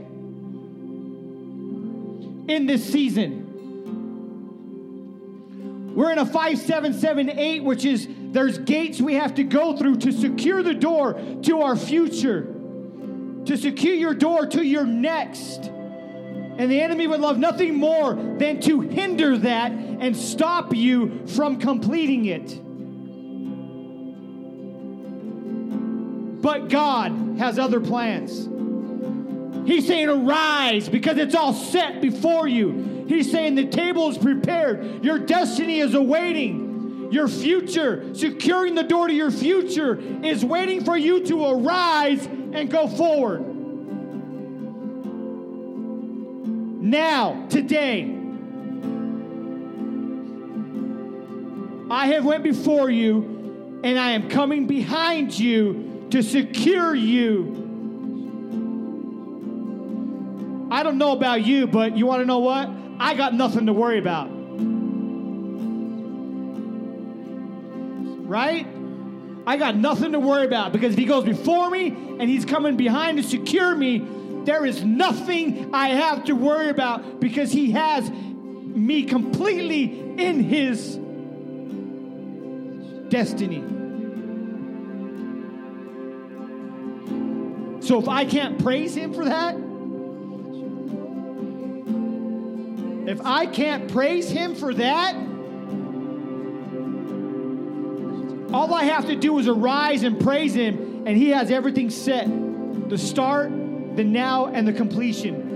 in 2.49 2.67
this 2.67 2.85
season. 2.85 3.50
We're 6.01 6.13
in 6.13 6.19
a 6.19 6.25
5778, 6.25 7.63
which 7.63 7.85
is 7.85 8.09
there's 8.09 8.57
gates 8.57 9.03
we 9.03 9.17
have 9.17 9.35
to 9.35 9.45
go 9.45 9.77
through 9.77 9.97
to 9.97 10.13
secure 10.13 10.63
the 10.63 10.73
door 10.73 11.21
to 11.43 11.61
our 11.61 11.77
future, 11.77 12.45
to 13.45 13.55
secure 13.59 13.93
your 13.93 14.15
door 14.15 14.47
to 14.47 14.65
your 14.65 14.87
next. 14.87 15.67
And 15.67 16.71
the 16.71 16.81
enemy 16.81 17.07
would 17.07 17.21
love 17.21 17.37
nothing 17.37 17.75
more 17.75 18.15
than 18.15 18.63
to 18.63 18.81
hinder 18.81 19.37
that 19.37 19.73
and 19.73 20.17
stop 20.17 20.75
you 20.75 21.27
from 21.27 21.61
completing 21.61 22.25
it. 22.25 22.49
But 26.41 26.71
God 26.71 27.37
has 27.37 27.59
other 27.59 27.79
plans. 27.79 28.49
He's 29.69 29.87
saying, 29.87 30.09
Arise, 30.09 30.89
because 30.89 31.19
it's 31.19 31.35
all 31.35 31.53
set 31.53 32.01
before 32.01 32.49
you. 32.49 33.00
He's 33.11 33.29
saying, 33.29 33.57
The 33.57 33.67
table 33.67 34.09
is 34.09 34.17
prepared. 34.17 35.05
Your 35.05 35.19
destiny 35.19 35.81
is 35.81 35.95
awaiting. 35.95 37.09
Your 37.11 37.27
future, 37.27 38.15
securing 38.15 38.77
the 38.77 38.85
door 38.85 39.09
to 39.09 39.13
your 39.13 39.33
future, 39.33 39.99
is 40.25 40.45
waiting 40.45 40.85
for 40.85 40.97
you 40.97 41.25
to 41.27 41.45
arise 41.47 42.25
and 42.27 42.71
go 42.71 42.87
forward. 42.87 43.41
Now, 46.85 47.49
today, 47.49 48.17
I 51.91 52.07
have 52.07 52.25
went 52.25 52.45
before 52.45 52.91
you, 52.91 53.81
and 53.83 53.99
I 53.99 54.13
am 54.13 54.31
coming 54.31 54.69
behind 54.69 55.37
you 55.37 56.07
to 56.11 56.23
secure 56.23 56.95
you. 56.95 57.57
I 60.71 60.85
don't 60.85 60.99
know 60.99 61.11
about 61.11 61.45
you, 61.45 61.67
but 61.67 61.97
you 61.97 62.07
want 62.07 62.21
to 62.23 62.27
know 62.27 62.39
what? 62.39 62.71
I 63.01 63.15
got 63.15 63.33
nothing 63.33 63.65
to 63.65 63.73
worry 63.73 63.99
about. 63.99 64.29
Right? 68.29 68.67
I 69.47 69.57
got 69.57 69.75
nothing 69.75 70.13
to 70.13 70.21
worry 70.21 70.45
about 70.47 70.73
because 70.73 70.93
if 70.93 70.99
he 70.99 71.07
goes 71.07 71.25
before 71.25 71.71
me 71.71 71.89
and 71.89 72.23
he's 72.23 72.45
coming 72.45 72.77
behind 72.77 73.17
to 73.17 73.25
secure 73.25 73.75
me, 73.75 74.07
there 74.45 74.67
is 74.67 74.85
nothing 74.85 75.75
I 75.75 75.89
have 75.89 76.25
to 76.25 76.35
worry 76.35 76.69
about 76.69 77.21
because 77.21 77.51
he 77.51 77.71
has 77.71 78.09
me 78.11 79.05
completely 79.05 79.85
in 80.19 80.45
his 80.45 80.97
destiny. 83.09 83.65
So 87.81 87.99
if 87.99 88.09
I 88.09 88.27
can't 88.27 88.63
praise 88.63 88.95
him 88.95 89.15
for 89.15 89.25
that, 89.25 89.57
if 93.11 93.21
I 93.25 93.47
can't 93.47 93.91
praise 93.91 94.31
him 94.31 94.55
for 94.55 94.73
that, 94.75 95.15
all 98.55 98.73
I 98.75 98.85
have 98.85 99.07
to 99.07 99.17
do 99.17 99.39
is 99.39 99.49
arise 99.49 100.03
and 100.03 100.21
praise 100.21 100.55
him, 100.55 101.05
and 101.07 101.17
he 101.17 101.31
has 101.31 101.51
everything 101.51 101.91
set 101.91 102.27
the 102.89 102.99
start, 102.99 103.51
the 103.97 104.05
now, 104.05 104.47
and 104.47 104.67
the 104.67 104.73
completion. 104.73 105.49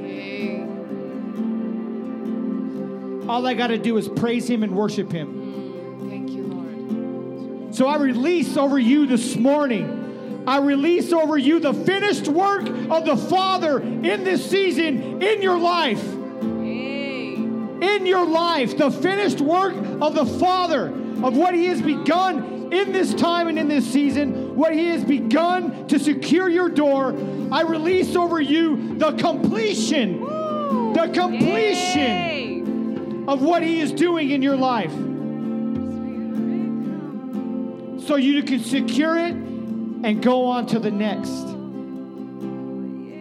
All 3.28 3.46
I 3.46 3.54
got 3.54 3.68
to 3.68 3.78
do 3.78 3.96
is 3.96 4.08
praise 4.08 4.48
him 4.48 4.62
and 4.62 4.76
worship 4.76 5.10
him. 5.10 5.32
Mm, 5.32 6.10
thank 6.10 6.30
you, 6.30 6.42
Lord. 6.42 7.74
So 7.74 7.86
I 7.86 7.96
release 7.96 8.56
over 8.56 8.78
you 8.78 9.06
this 9.06 9.36
morning. 9.36 10.44
I 10.46 10.58
release 10.58 11.12
over 11.12 11.38
you 11.38 11.58
the 11.58 11.72
finished 11.72 12.28
work 12.28 12.68
of 12.68 13.06
the 13.06 13.16
Father 13.16 13.80
in 13.80 14.24
this 14.24 14.48
season 14.50 15.22
in 15.22 15.40
your 15.40 15.58
life. 15.58 16.04
In 17.82 18.06
your 18.06 18.26
life, 18.26 18.76
the 18.76 18.90
finished 18.90 19.40
work 19.40 19.74
of 20.00 20.14
the 20.14 20.26
Father, 20.26 20.86
of 20.88 21.36
what 21.36 21.54
He 21.54 21.66
has 21.66 21.80
begun 21.82 22.72
in 22.72 22.92
this 22.92 23.14
time 23.14 23.48
and 23.48 23.58
in 23.58 23.68
this 23.68 23.86
season, 23.90 24.56
what 24.56 24.72
He 24.72 24.86
has 24.88 25.04
begun 25.04 25.86
to 25.88 25.98
secure 25.98 26.48
your 26.48 26.68
door. 26.68 27.14
I 27.52 27.62
release 27.62 28.16
over 28.16 28.40
you 28.40 28.96
the 28.98 29.12
completion, 29.12 30.20
the 30.92 31.10
completion 31.12 32.00
Hey. 32.00 32.60
of 33.28 33.42
what 33.42 33.62
He 33.62 33.80
is 33.80 33.92
doing 33.92 34.30
in 34.30 34.42
your 34.42 34.56
life. 34.56 34.92
so 38.06 38.16
you 38.16 38.42
can 38.42 38.60
secure 38.60 39.16
it 39.16 39.32
and 39.32 40.22
go 40.22 40.44
on 40.44 40.66
to 40.66 40.78
the 40.78 40.90
next. 40.90 41.30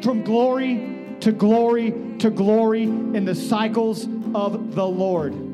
From 0.03 0.23
glory 0.25 1.15
to 1.21 1.31
glory 1.31 1.93
to 2.19 2.29
glory 2.29 2.83
in 2.83 3.23
the 3.23 3.33
cycles 3.33 4.05
of 4.35 4.75
the 4.75 4.85
Lord. 4.85 5.52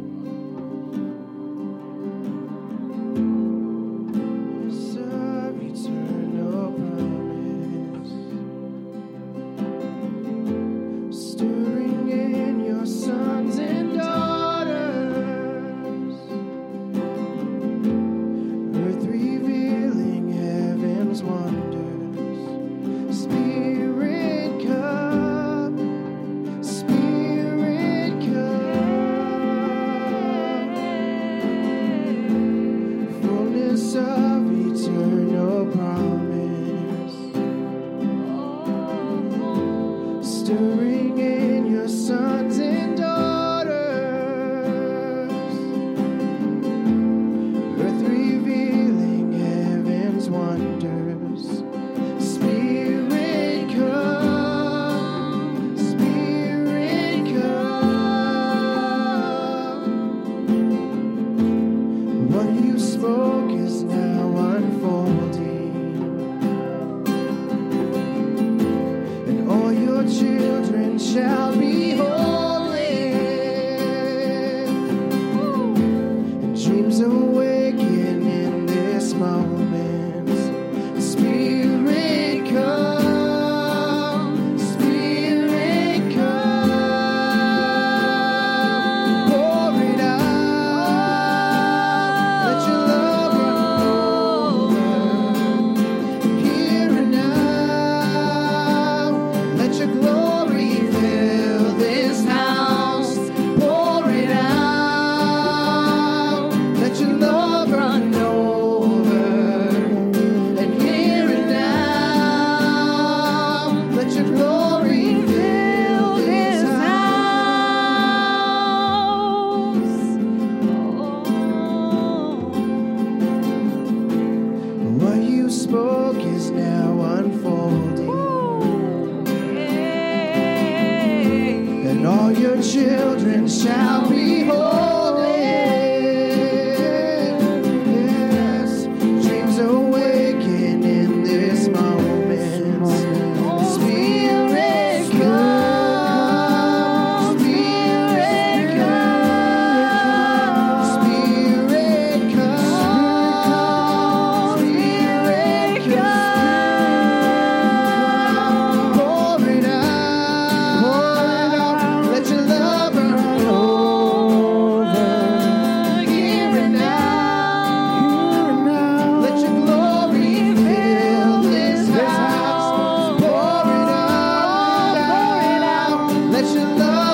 your 176.56 176.66
love. 176.78 177.09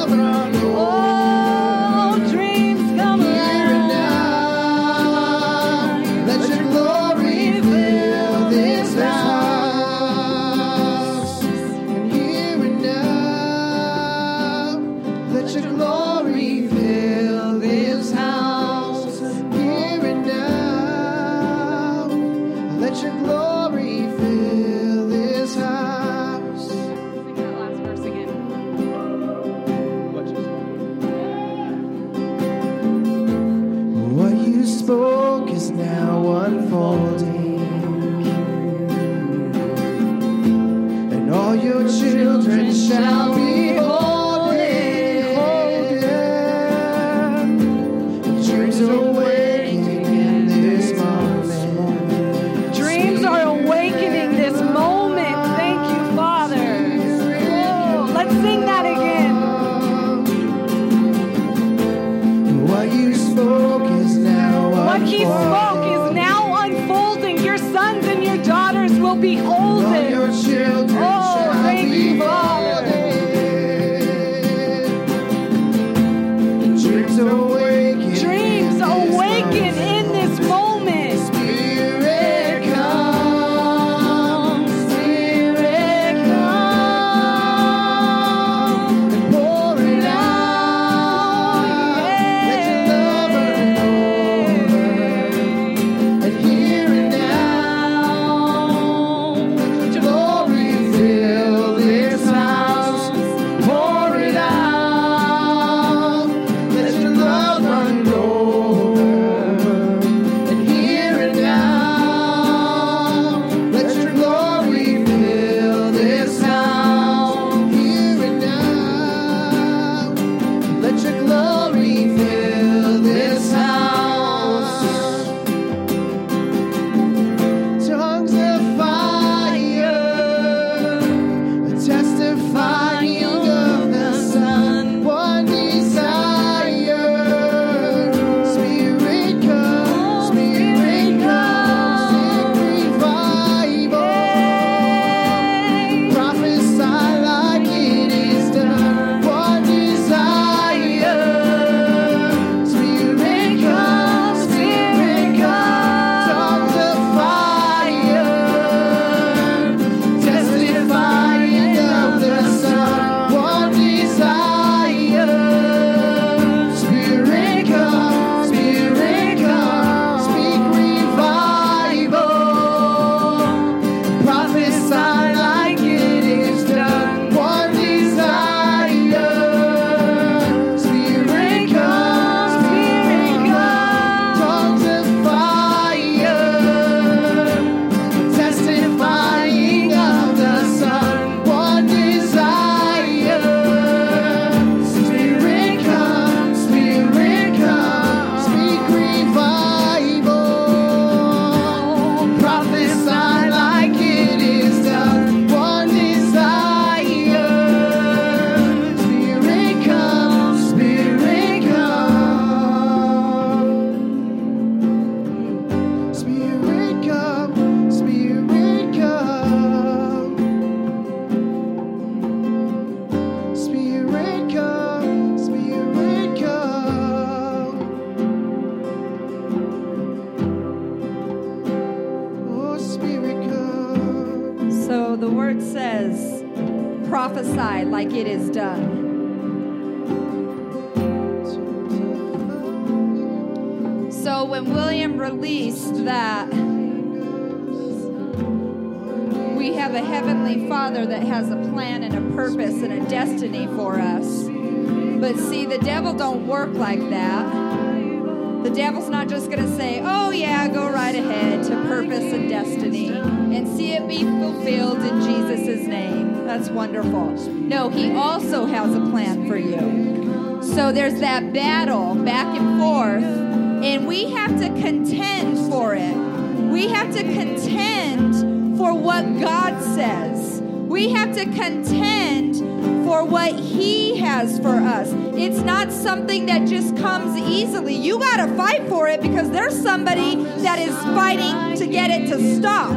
have 281.15 281.33
to 281.35 281.45
contend 281.45 282.57
for 283.05 283.23
what 283.23 283.57
He 283.57 284.17
has 284.17 284.59
for 284.59 284.75
us. 284.75 285.09
It's 285.37 285.59
not 285.59 285.91
something 285.91 286.45
that 286.47 286.67
just 286.67 286.97
comes 286.97 287.37
easily. 287.39 287.95
You 287.95 288.19
got 288.19 288.45
to 288.45 288.53
fight 288.55 288.87
for 288.89 289.07
it 289.07 289.21
because 289.21 289.49
there's 289.49 289.79
somebody 289.81 290.35
that 290.35 290.79
is 290.79 290.95
fighting 291.15 291.77
to 291.77 291.87
get 291.87 292.09
it 292.11 292.27
to 292.27 292.55
stop. 292.57 292.93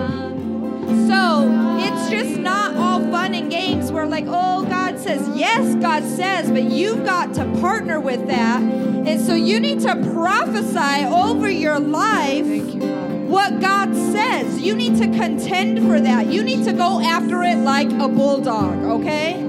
So 0.89 1.49
it's 1.79 2.11
just 2.11 2.41
not 2.41 2.77
all 2.77 3.01
fun 3.11 3.35
and 3.35 3.51
games 3.51 3.93
where, 3.93 4.07
like, 4.07 4.25
oh, 4.27 4.65
God 4.65 4.99
says, 4.99 5.29
yes, 5.37 5.75
God 5.77 6.03
says, 6.03 6.51
but 6.51 6.65
you've 6.65 7.05
got 7.05 7.35
to 7.35 7.45
partner 7.61 8.01
with 8.01 8.27
that. 8.27 8.61
And 8.61 9.21
so 9.21 9.35
you 9.35 9.61
need 9.61 9.81
to 9.81 9.95
prophesy 10.13 11.05
over 11.07 11.49
your 11.49 11.79
life 11.79 12.47
what 13.29 13.61
God 13.61 13.95
says. 13.95 14.61
You 14.61 14.75
need 14.75 14.97
to 14.97 15.07
contend 15.07 15.87
for 15.87 16.01
that. 16.01 16.27
You 16.29 16.43
need 16.43 16.65
to 16.65 16.73
go 16.73 17.01
after 17.01 17.43
it 17.43 17.59
like 17.59 17.91
a 17.93 18.09
bulldog, 18.09 18.83
okay? 19.03 19.45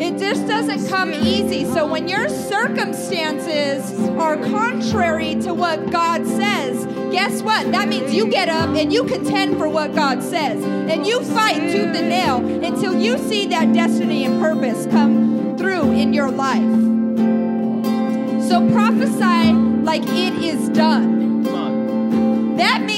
It 0.00 0.18
just 0.18 0.46
doesn't 0.46 0.88
come 0.88 1.14
easy. 1.14 1.64
So 1.64 1.86
when 1.86 2.08
your 2.08 2.28
circumstances 2.28 3.92
are 4.18 4.36
contrary 4.36 5.36
to 5.36 5.54
what 5.54 5.90
God 5.90 6.26
says, 6.26 6.84
guess 7.12 7.42
what? 7.42 7.70
That 7.72 7.88
means 7.88 8.12
you 8.12 8.28
get 8.28 8.48
up 8.48 8.70
and 8.76 8.92
you 8.92 9.04
contend 9.04 9.56
for 9.56 9.68
what 9.68 9.94
God 9.94 10.22
says. 10.22 10.62
And 10.64 11.06
you 11.06 11.22
fight 11.22 11.60
tooth 11.70 11.96
and 11.96 12.08
nail 12.08 12.44
until 12.64 13.00
you 13.00 13.18
see 13.18 13.46
that 13.46 13.72
destiny 13.72 14.24
and 14.24 14.40
purpose 14.40 14.86
come 14.86 15.56
through 15.56 15.92
in 15.92 16.12
your 16.12 16.30
life. 16.30 16.62
So 18.48 18.68
prophesy 18.72 19.52
like 19.82 20.02
it 20.02 20.34
is 20.42 20.68
done. 20.70 21.15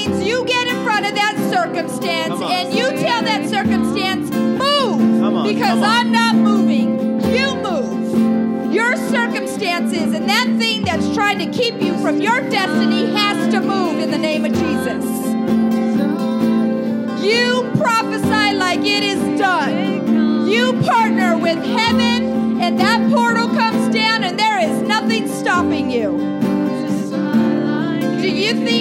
Come 0.09 0.17
on. 0.17 0.17
That 0.17 0.17
means 0.17 0.27
you 0.27 0.45
get 0.45 0.67
in 0.67 0.83
front 0.83 1.05
of 1.05 1.15
that 1.15 1.35
circumstance 1.51 2.41
and 2.41 2.73
you 2.73 2.89
tell 2.99 3.21
that 3.23 3.49
circumstance, 3.49 4.31
move. 4.31 5.23
On, 5.23 5.43
Because. 5.47 5.81
I'm 5.81 6.11
not 6.11 6.35
moving. 6.35 6.99
You 7.33 7.55
move. 7.55 8.73
Your 8.73 8.95
circumstances 8.95 10.13
and 10.13 10.27
that 10.29 10.47
thing 10.57 10.83
that's 10.83 11.13
trying 11.13 11.39
to 11.39 11.45
keep 11.57 11.81
you 11.81 11.97
from 11.99 12.21
your 12.21 12.41
destiny 12.49 13.05
has 13.13 13.53
to 13.53 13.59
move 13.61 13.99
in 13.99 14.11
the 14.11 14.17
name 14.17 14.45
of 14.45 14.53
Jesus. 14.53 15.05
You 17.23 17.69
prophesy 17.77 18.55
like 18.55 18.79
it 18.79 19.03
is 19.03 19.39
done. 19.39 20.47
You 20.47 20.81
partner 20.83 21.37
with 21.37 21.63
heaven, 21.63 22.59
and 22.61 22.79
that 22.79 23.11
portal 23.11 23.47
comes 23.49 23.93
down, 23.93 24.23
and 24.23 24.39
there 24.39 24.59
is 24.59 24.81
nothing 24.81 25.27
stopping 25.27 25.91
you. 25.91 26.17
Do 28.21 28.29
you 28.29 28.53
think 28.65 28.78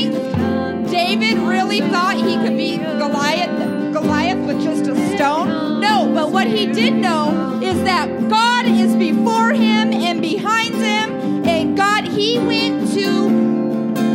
David 0.98 1.38
really 1.38 1.80
thought 1.80 2.16
he 2.16 2.34
could 2.38 2.56
beat 2.56 2.80
Goliath, 2.80 3.92
Goliath 3.92 4.44
with 4.44 4.60
just 4.64 4.90
a 4.90 4.96
stone? 5.14 5.80
No, 5.80 6.10
but 6.12 6.32
what 6.32 6.48
he 6.48 6.66
did 6.66 6.92
know 6.92 7.60
is 7.62 7.80
that 7.84 8.28
God 8.28 8.66
is 8.66 8.96
before 8.96 9.52
him 9.52 9.92
and 9.92 10.20
behind 10.20 10.74
him, 10.74 11.46
and 11.46 11.76
God, 11.76 12.02
he 12.08 12.40
went 12.40 12.92
to 12.94 13.28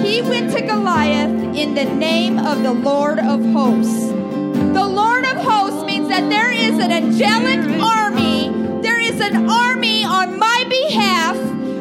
he 0.04 0.22
went 0.24 0.52
to 0.52 0.62
Goliath 0.62 1.56
in 1.56 1.74
the 1.74 1.86
name 1.86 2.38
of 2.38 2.64
the 2.64 2.74
Lord 2.74 3.18
of 3.18 3.40
hosts. 3.54 4.08
The 4.10 4.86
Lord 4.86 5.24
of 5.24 5.38
hosts 5.38 5.86
means 5.86 6.10
that 6.10 6.30
there 6.30 6.52
is 6.52 6.78
an 6.80 6.92
angelic 6.92 7.62
army. 7.82 8.50
There 8.82 9.00
is 9.00 9.22
an 9.22 9.50
army 9.50 10.04
on 10.04 10.38
my 10.38 10.66
behalf. 10.68 11.38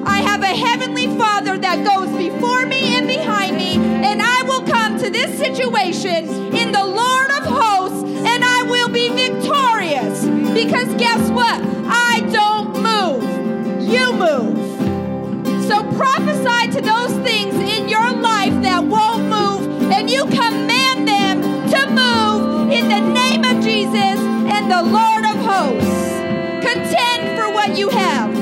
I 0.06 0.18
have 0.18 0.42
a 0.42 0.54
heavenly 0.66 1.08
Father 1.18 1.58
that 1.58 1.84
goes 1.84 2.08
before 2.16 2.66
me 2.66 3.01
to 5.02 5.10
this 5.10 5.36
situation 5.36 6.28
in 6.54 6.70
the 6.70 6.84
Lord 6.84 7.30
of 7.32 7.42
hosts, 7.44 8.04
and 8.04 8.44
I 8.44 8.62
will 8.62 8.88
be 8.88 9.08
victorious. 9.08 10.24
Because 10.54 10.94
guess 10.94 11.28
what? 11.30 11.60
I 11.88 12.20
don't 12.30 12.72
move. 12.80 13.24
You 13.82 14.12
move. 14.12 15.66
So 15.66 15.82
prophesy 15.96 16.70
to 16.76 16.80
those 16.80 17.12
things 17.26 17.52
in 17.56 17.88
your 17.88 18.12
life 18.12 18.54
that 18.62 18.84
won't 18.84 19.24
move, 19.24 19.90
and 19.90 20.08
you 20.08 20.24
command 20.26 21.08
them 21.08 21.42
to 21.70 21.86
move 21.90 22.70
in 22.70 22.88
the 22.88 23.00
name 23.00 23.42
of 23.42 23.60
Jesus 23.60 24.20
and 24.54 24.70
the 24.70 24.84
Lord 24.84 25.24
of 25.24 25.36
hosts. 25.44 26.12
Contend 26.64 27.36
for 27.36 27.52
what 27.52 27.76
you 27.76 27.88
have. 27.88 28.32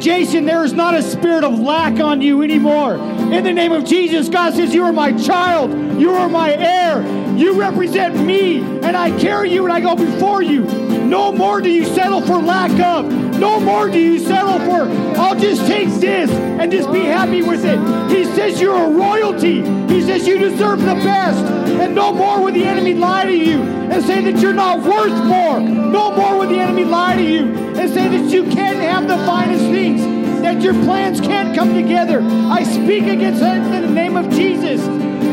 Jason, 0.00 0.46
there 0.46 0.64
is 0.64 0.72
not 0.72 0.94
a 0.94 1.02
spirit 1.02 1.44
of 1.44 1.58
lack 1.58 2.00
on 2.00 2.22
you 2.22 2.40
anymore. 2.42 3.07
In 3.32 3.44
the 3.44 3.52
name 3.52 3.72
of 3.72 3.84
Jesus, 3.84 4.28
God 4.28 4.54
says, 4.54 4.74
You 4.74 4.84
are 4.84 4.92
my 4.92 5.12
child. 5.12 5.70
You 6.00 6.12
are 6.12 6.28
my 6.28 6.54
heir. 6.54 7.02
You 7.36 7.52
represent 7.52 8.18
me, 8.24 8.58
and 8.58 8.96
I 8.96 9.16
carry 9.18 9.52
you 9.52 9.64
and 9.64 9.72
I 9.72 9.80
go 9.80 9.94
before 9.94 10.42
you. 10.42 10.64
No 11.08 11.30
more 11.30 11.60
do 11.60 11.70
you 11.70 11.84
settle 11.84 12.20
for 12.20 12.38
lack 12.38 12.72
of. 12.80 13.12
No 13.38 13.60
more 13.60 13.88
do 13.88 13.98
you 13.98 14.18
settle 14.18 14.58
for, 14.58 14.88
I'll 15.20 15.38
just 15.38 15.64
take 15.66 15.88
this 16.00 16.28
and 16.30 16.72
just 16.72 16.90
be 16.90 17.00
happy 17.00 17.42
with 17.42 17.64
it. 17.64 17.78
He 18.10 18.24
says 18.24 18.60
you're 18.60 18.76
a 18.76 18.90
royalty. 18.90 19.62
He 19.86 20.02
says 20.02 20.26
you 20.26 20.38
deserve 20.38 20.80
the 20.80 20.94
best. 20.94 21.44
And 21.80 21.94
no 21.94 22.12
more 22.12 22.42
will 22.42 22.52
the 22.52 22.64
enemy 22.64 22.94
lie 22.94 23.26
to 23.26 23.36
you 23.36 23.62
and 23.62 24.02
say 24.04 24.20
that 24.22 24.40
you're 24.42 24.52
not 24.52 24.82
worth 24.82 25.12
more. 25.24 25.60
No 25.60 26.10
more 26.10 26.38
will 26.38 26.48
the 26.48 26.58
enemy 26.58 26.84
lie 26.84 27.14
to 27.14 27.22
you 27.22 27.44
and 27.78 27.88
say 27.88 28.08
that 28.08 28.30
you 28.32 28.42
can't 28.50 28.78
have 28.78 29.06
the 29.06 29.16
finest 29.18 29.64
things, 29.66 30.02
that 30.42 30.62
your 30.62 30.74
plans 30.84 31.20
can't 31.20 31.54
come 31.54 31.74
together. 31.74 32.20
I 32.22 32.62
speak 32.62 33.04
against 33.04 33.40
that 33.40 33.56
in 33.74 33.82
the 33.82 33.88
name 33.88 34.16
of 34.16 34.30
Jesus. 34.30 34.80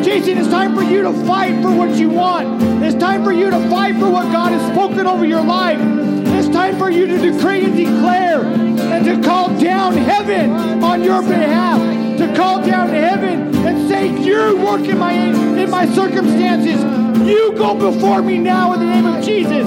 Jason, 0.05 0.37
it's 0.37 0.49
time 0.49 0.75
for 0.75 0.83
you 0.83 1.01
to 1.01 1.13
fight 1.25 1.61
for 1.61 1.71
what 1.75 1.95
you 1.95 2.09
want. 2.09 2.61
It's 2.83 2.95
time 2.95 3.23
for 3.23 3.31
you 3.31 3.49
to 3.49 3.69
fight 3.69 3.95
for 3.95 4.09
what 4.09 4.31
God 4.31 4.51
has 4.51 4.71
spoken 4.71 5.07
over 5.07 5.25
your 5.25 5.43
life. 5.43 5.79
It's 6.37 6.49
time 6.49 6.77
for 6.77 6.89
you 6.89 7.07
to 7.07 7.17
decree 7.17 7.65
and 7.65 7.75
declare 7.75 8.43
and 8.45 9.05
to 9.05 9.21
call 9.27 9.49
down 9.59 9.93
heaven 9.93 10.83
on 10.83 11.03
your 11.03 11.21
behalf. 11.21 11.79
To 12.19 12.33
call 12.35 12.65
down 12.65 12.89
heaven 12.89 13.55
and 13.65 13.89
say, 13.89 14.07
You 14.23 14.57
work 14.57 14.81
in 14.81 14.97
my 14.97 15.13
in 15.13 15.69
my 15.69 15.85
circumstances. 15.93 16.81
You 17.27 17.53
go 17.57 17.73
before 17.73 18.21
me 18.21 18.37
now 18.37 18.73
in 18.73 18.79
the 18.79 18.85
name 18.85 19.05
of 19.05 19.23
Jesus. 19.23 19.65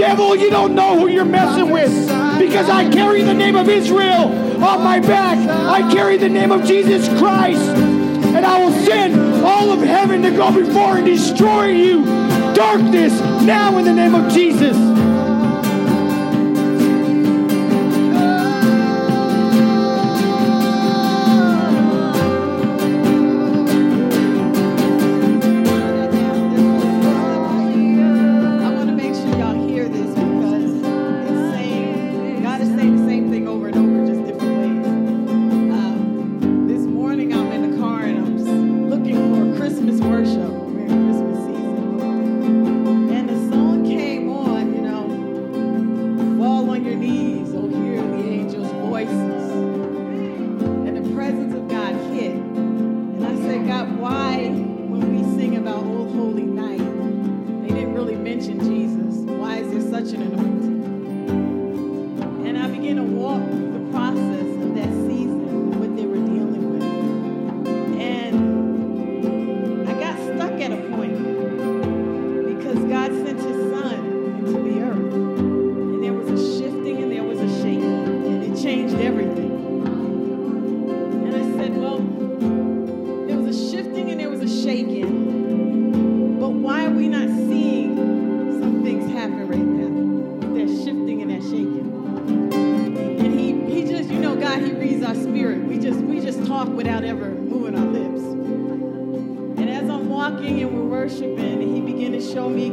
Devil, 0.00 0.34
you 0.34 0.48
don't 0.48 0.74
know 0.74 0.98
who 0.98 1.08
you're 1.08 1.26
messing 1.26 1.68
with 1.68 1.90
because 2.38 2.70
I 2.70 2.88
carry 2.90 3.22
the 3.22 3.34
name 3.34 3.54
of 3.54 3.68
Israel 3.68 4.32
on 4.64 4.82
my 4.82 4.98
back. 4.98 5.36
I 5.46 5.92
carry 5.92 6.16
the 6.16 6.26
name 6.26 6.52
of 6.52 6.64
Jesus 6.64 7.06
Christ. 7.18 7.60
And 7.60 8.46
I 8.46 8.64
will 8.64 8.72
send 8.86 9.44
all 9.44 9.70
of 9.70 9.80
heaven 9.80 10.22
to 10.22 10.30
go 10.30 10.54
before 10.54 10.96
and 10.96 11.04
destroy 11.04 11.66
you. 11.66 12.06
Darkness 12.54 13.12
now 13.42 13.76
in 13.76 13.84
the 13.84 13.92
name 13.92 14.14
of 14.14 14.32
Jesus. 14.32 14.74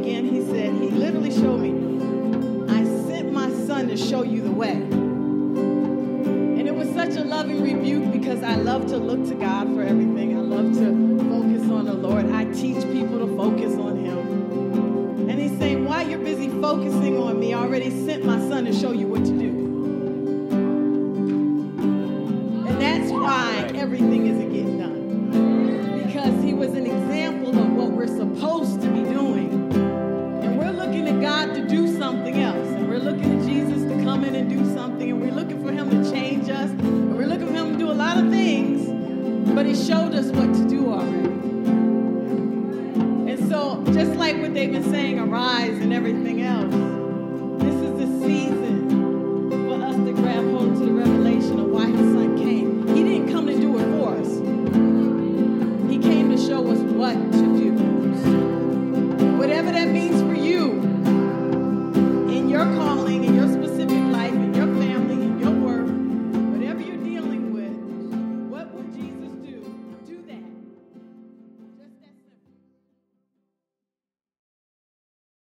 To 0.04 0.27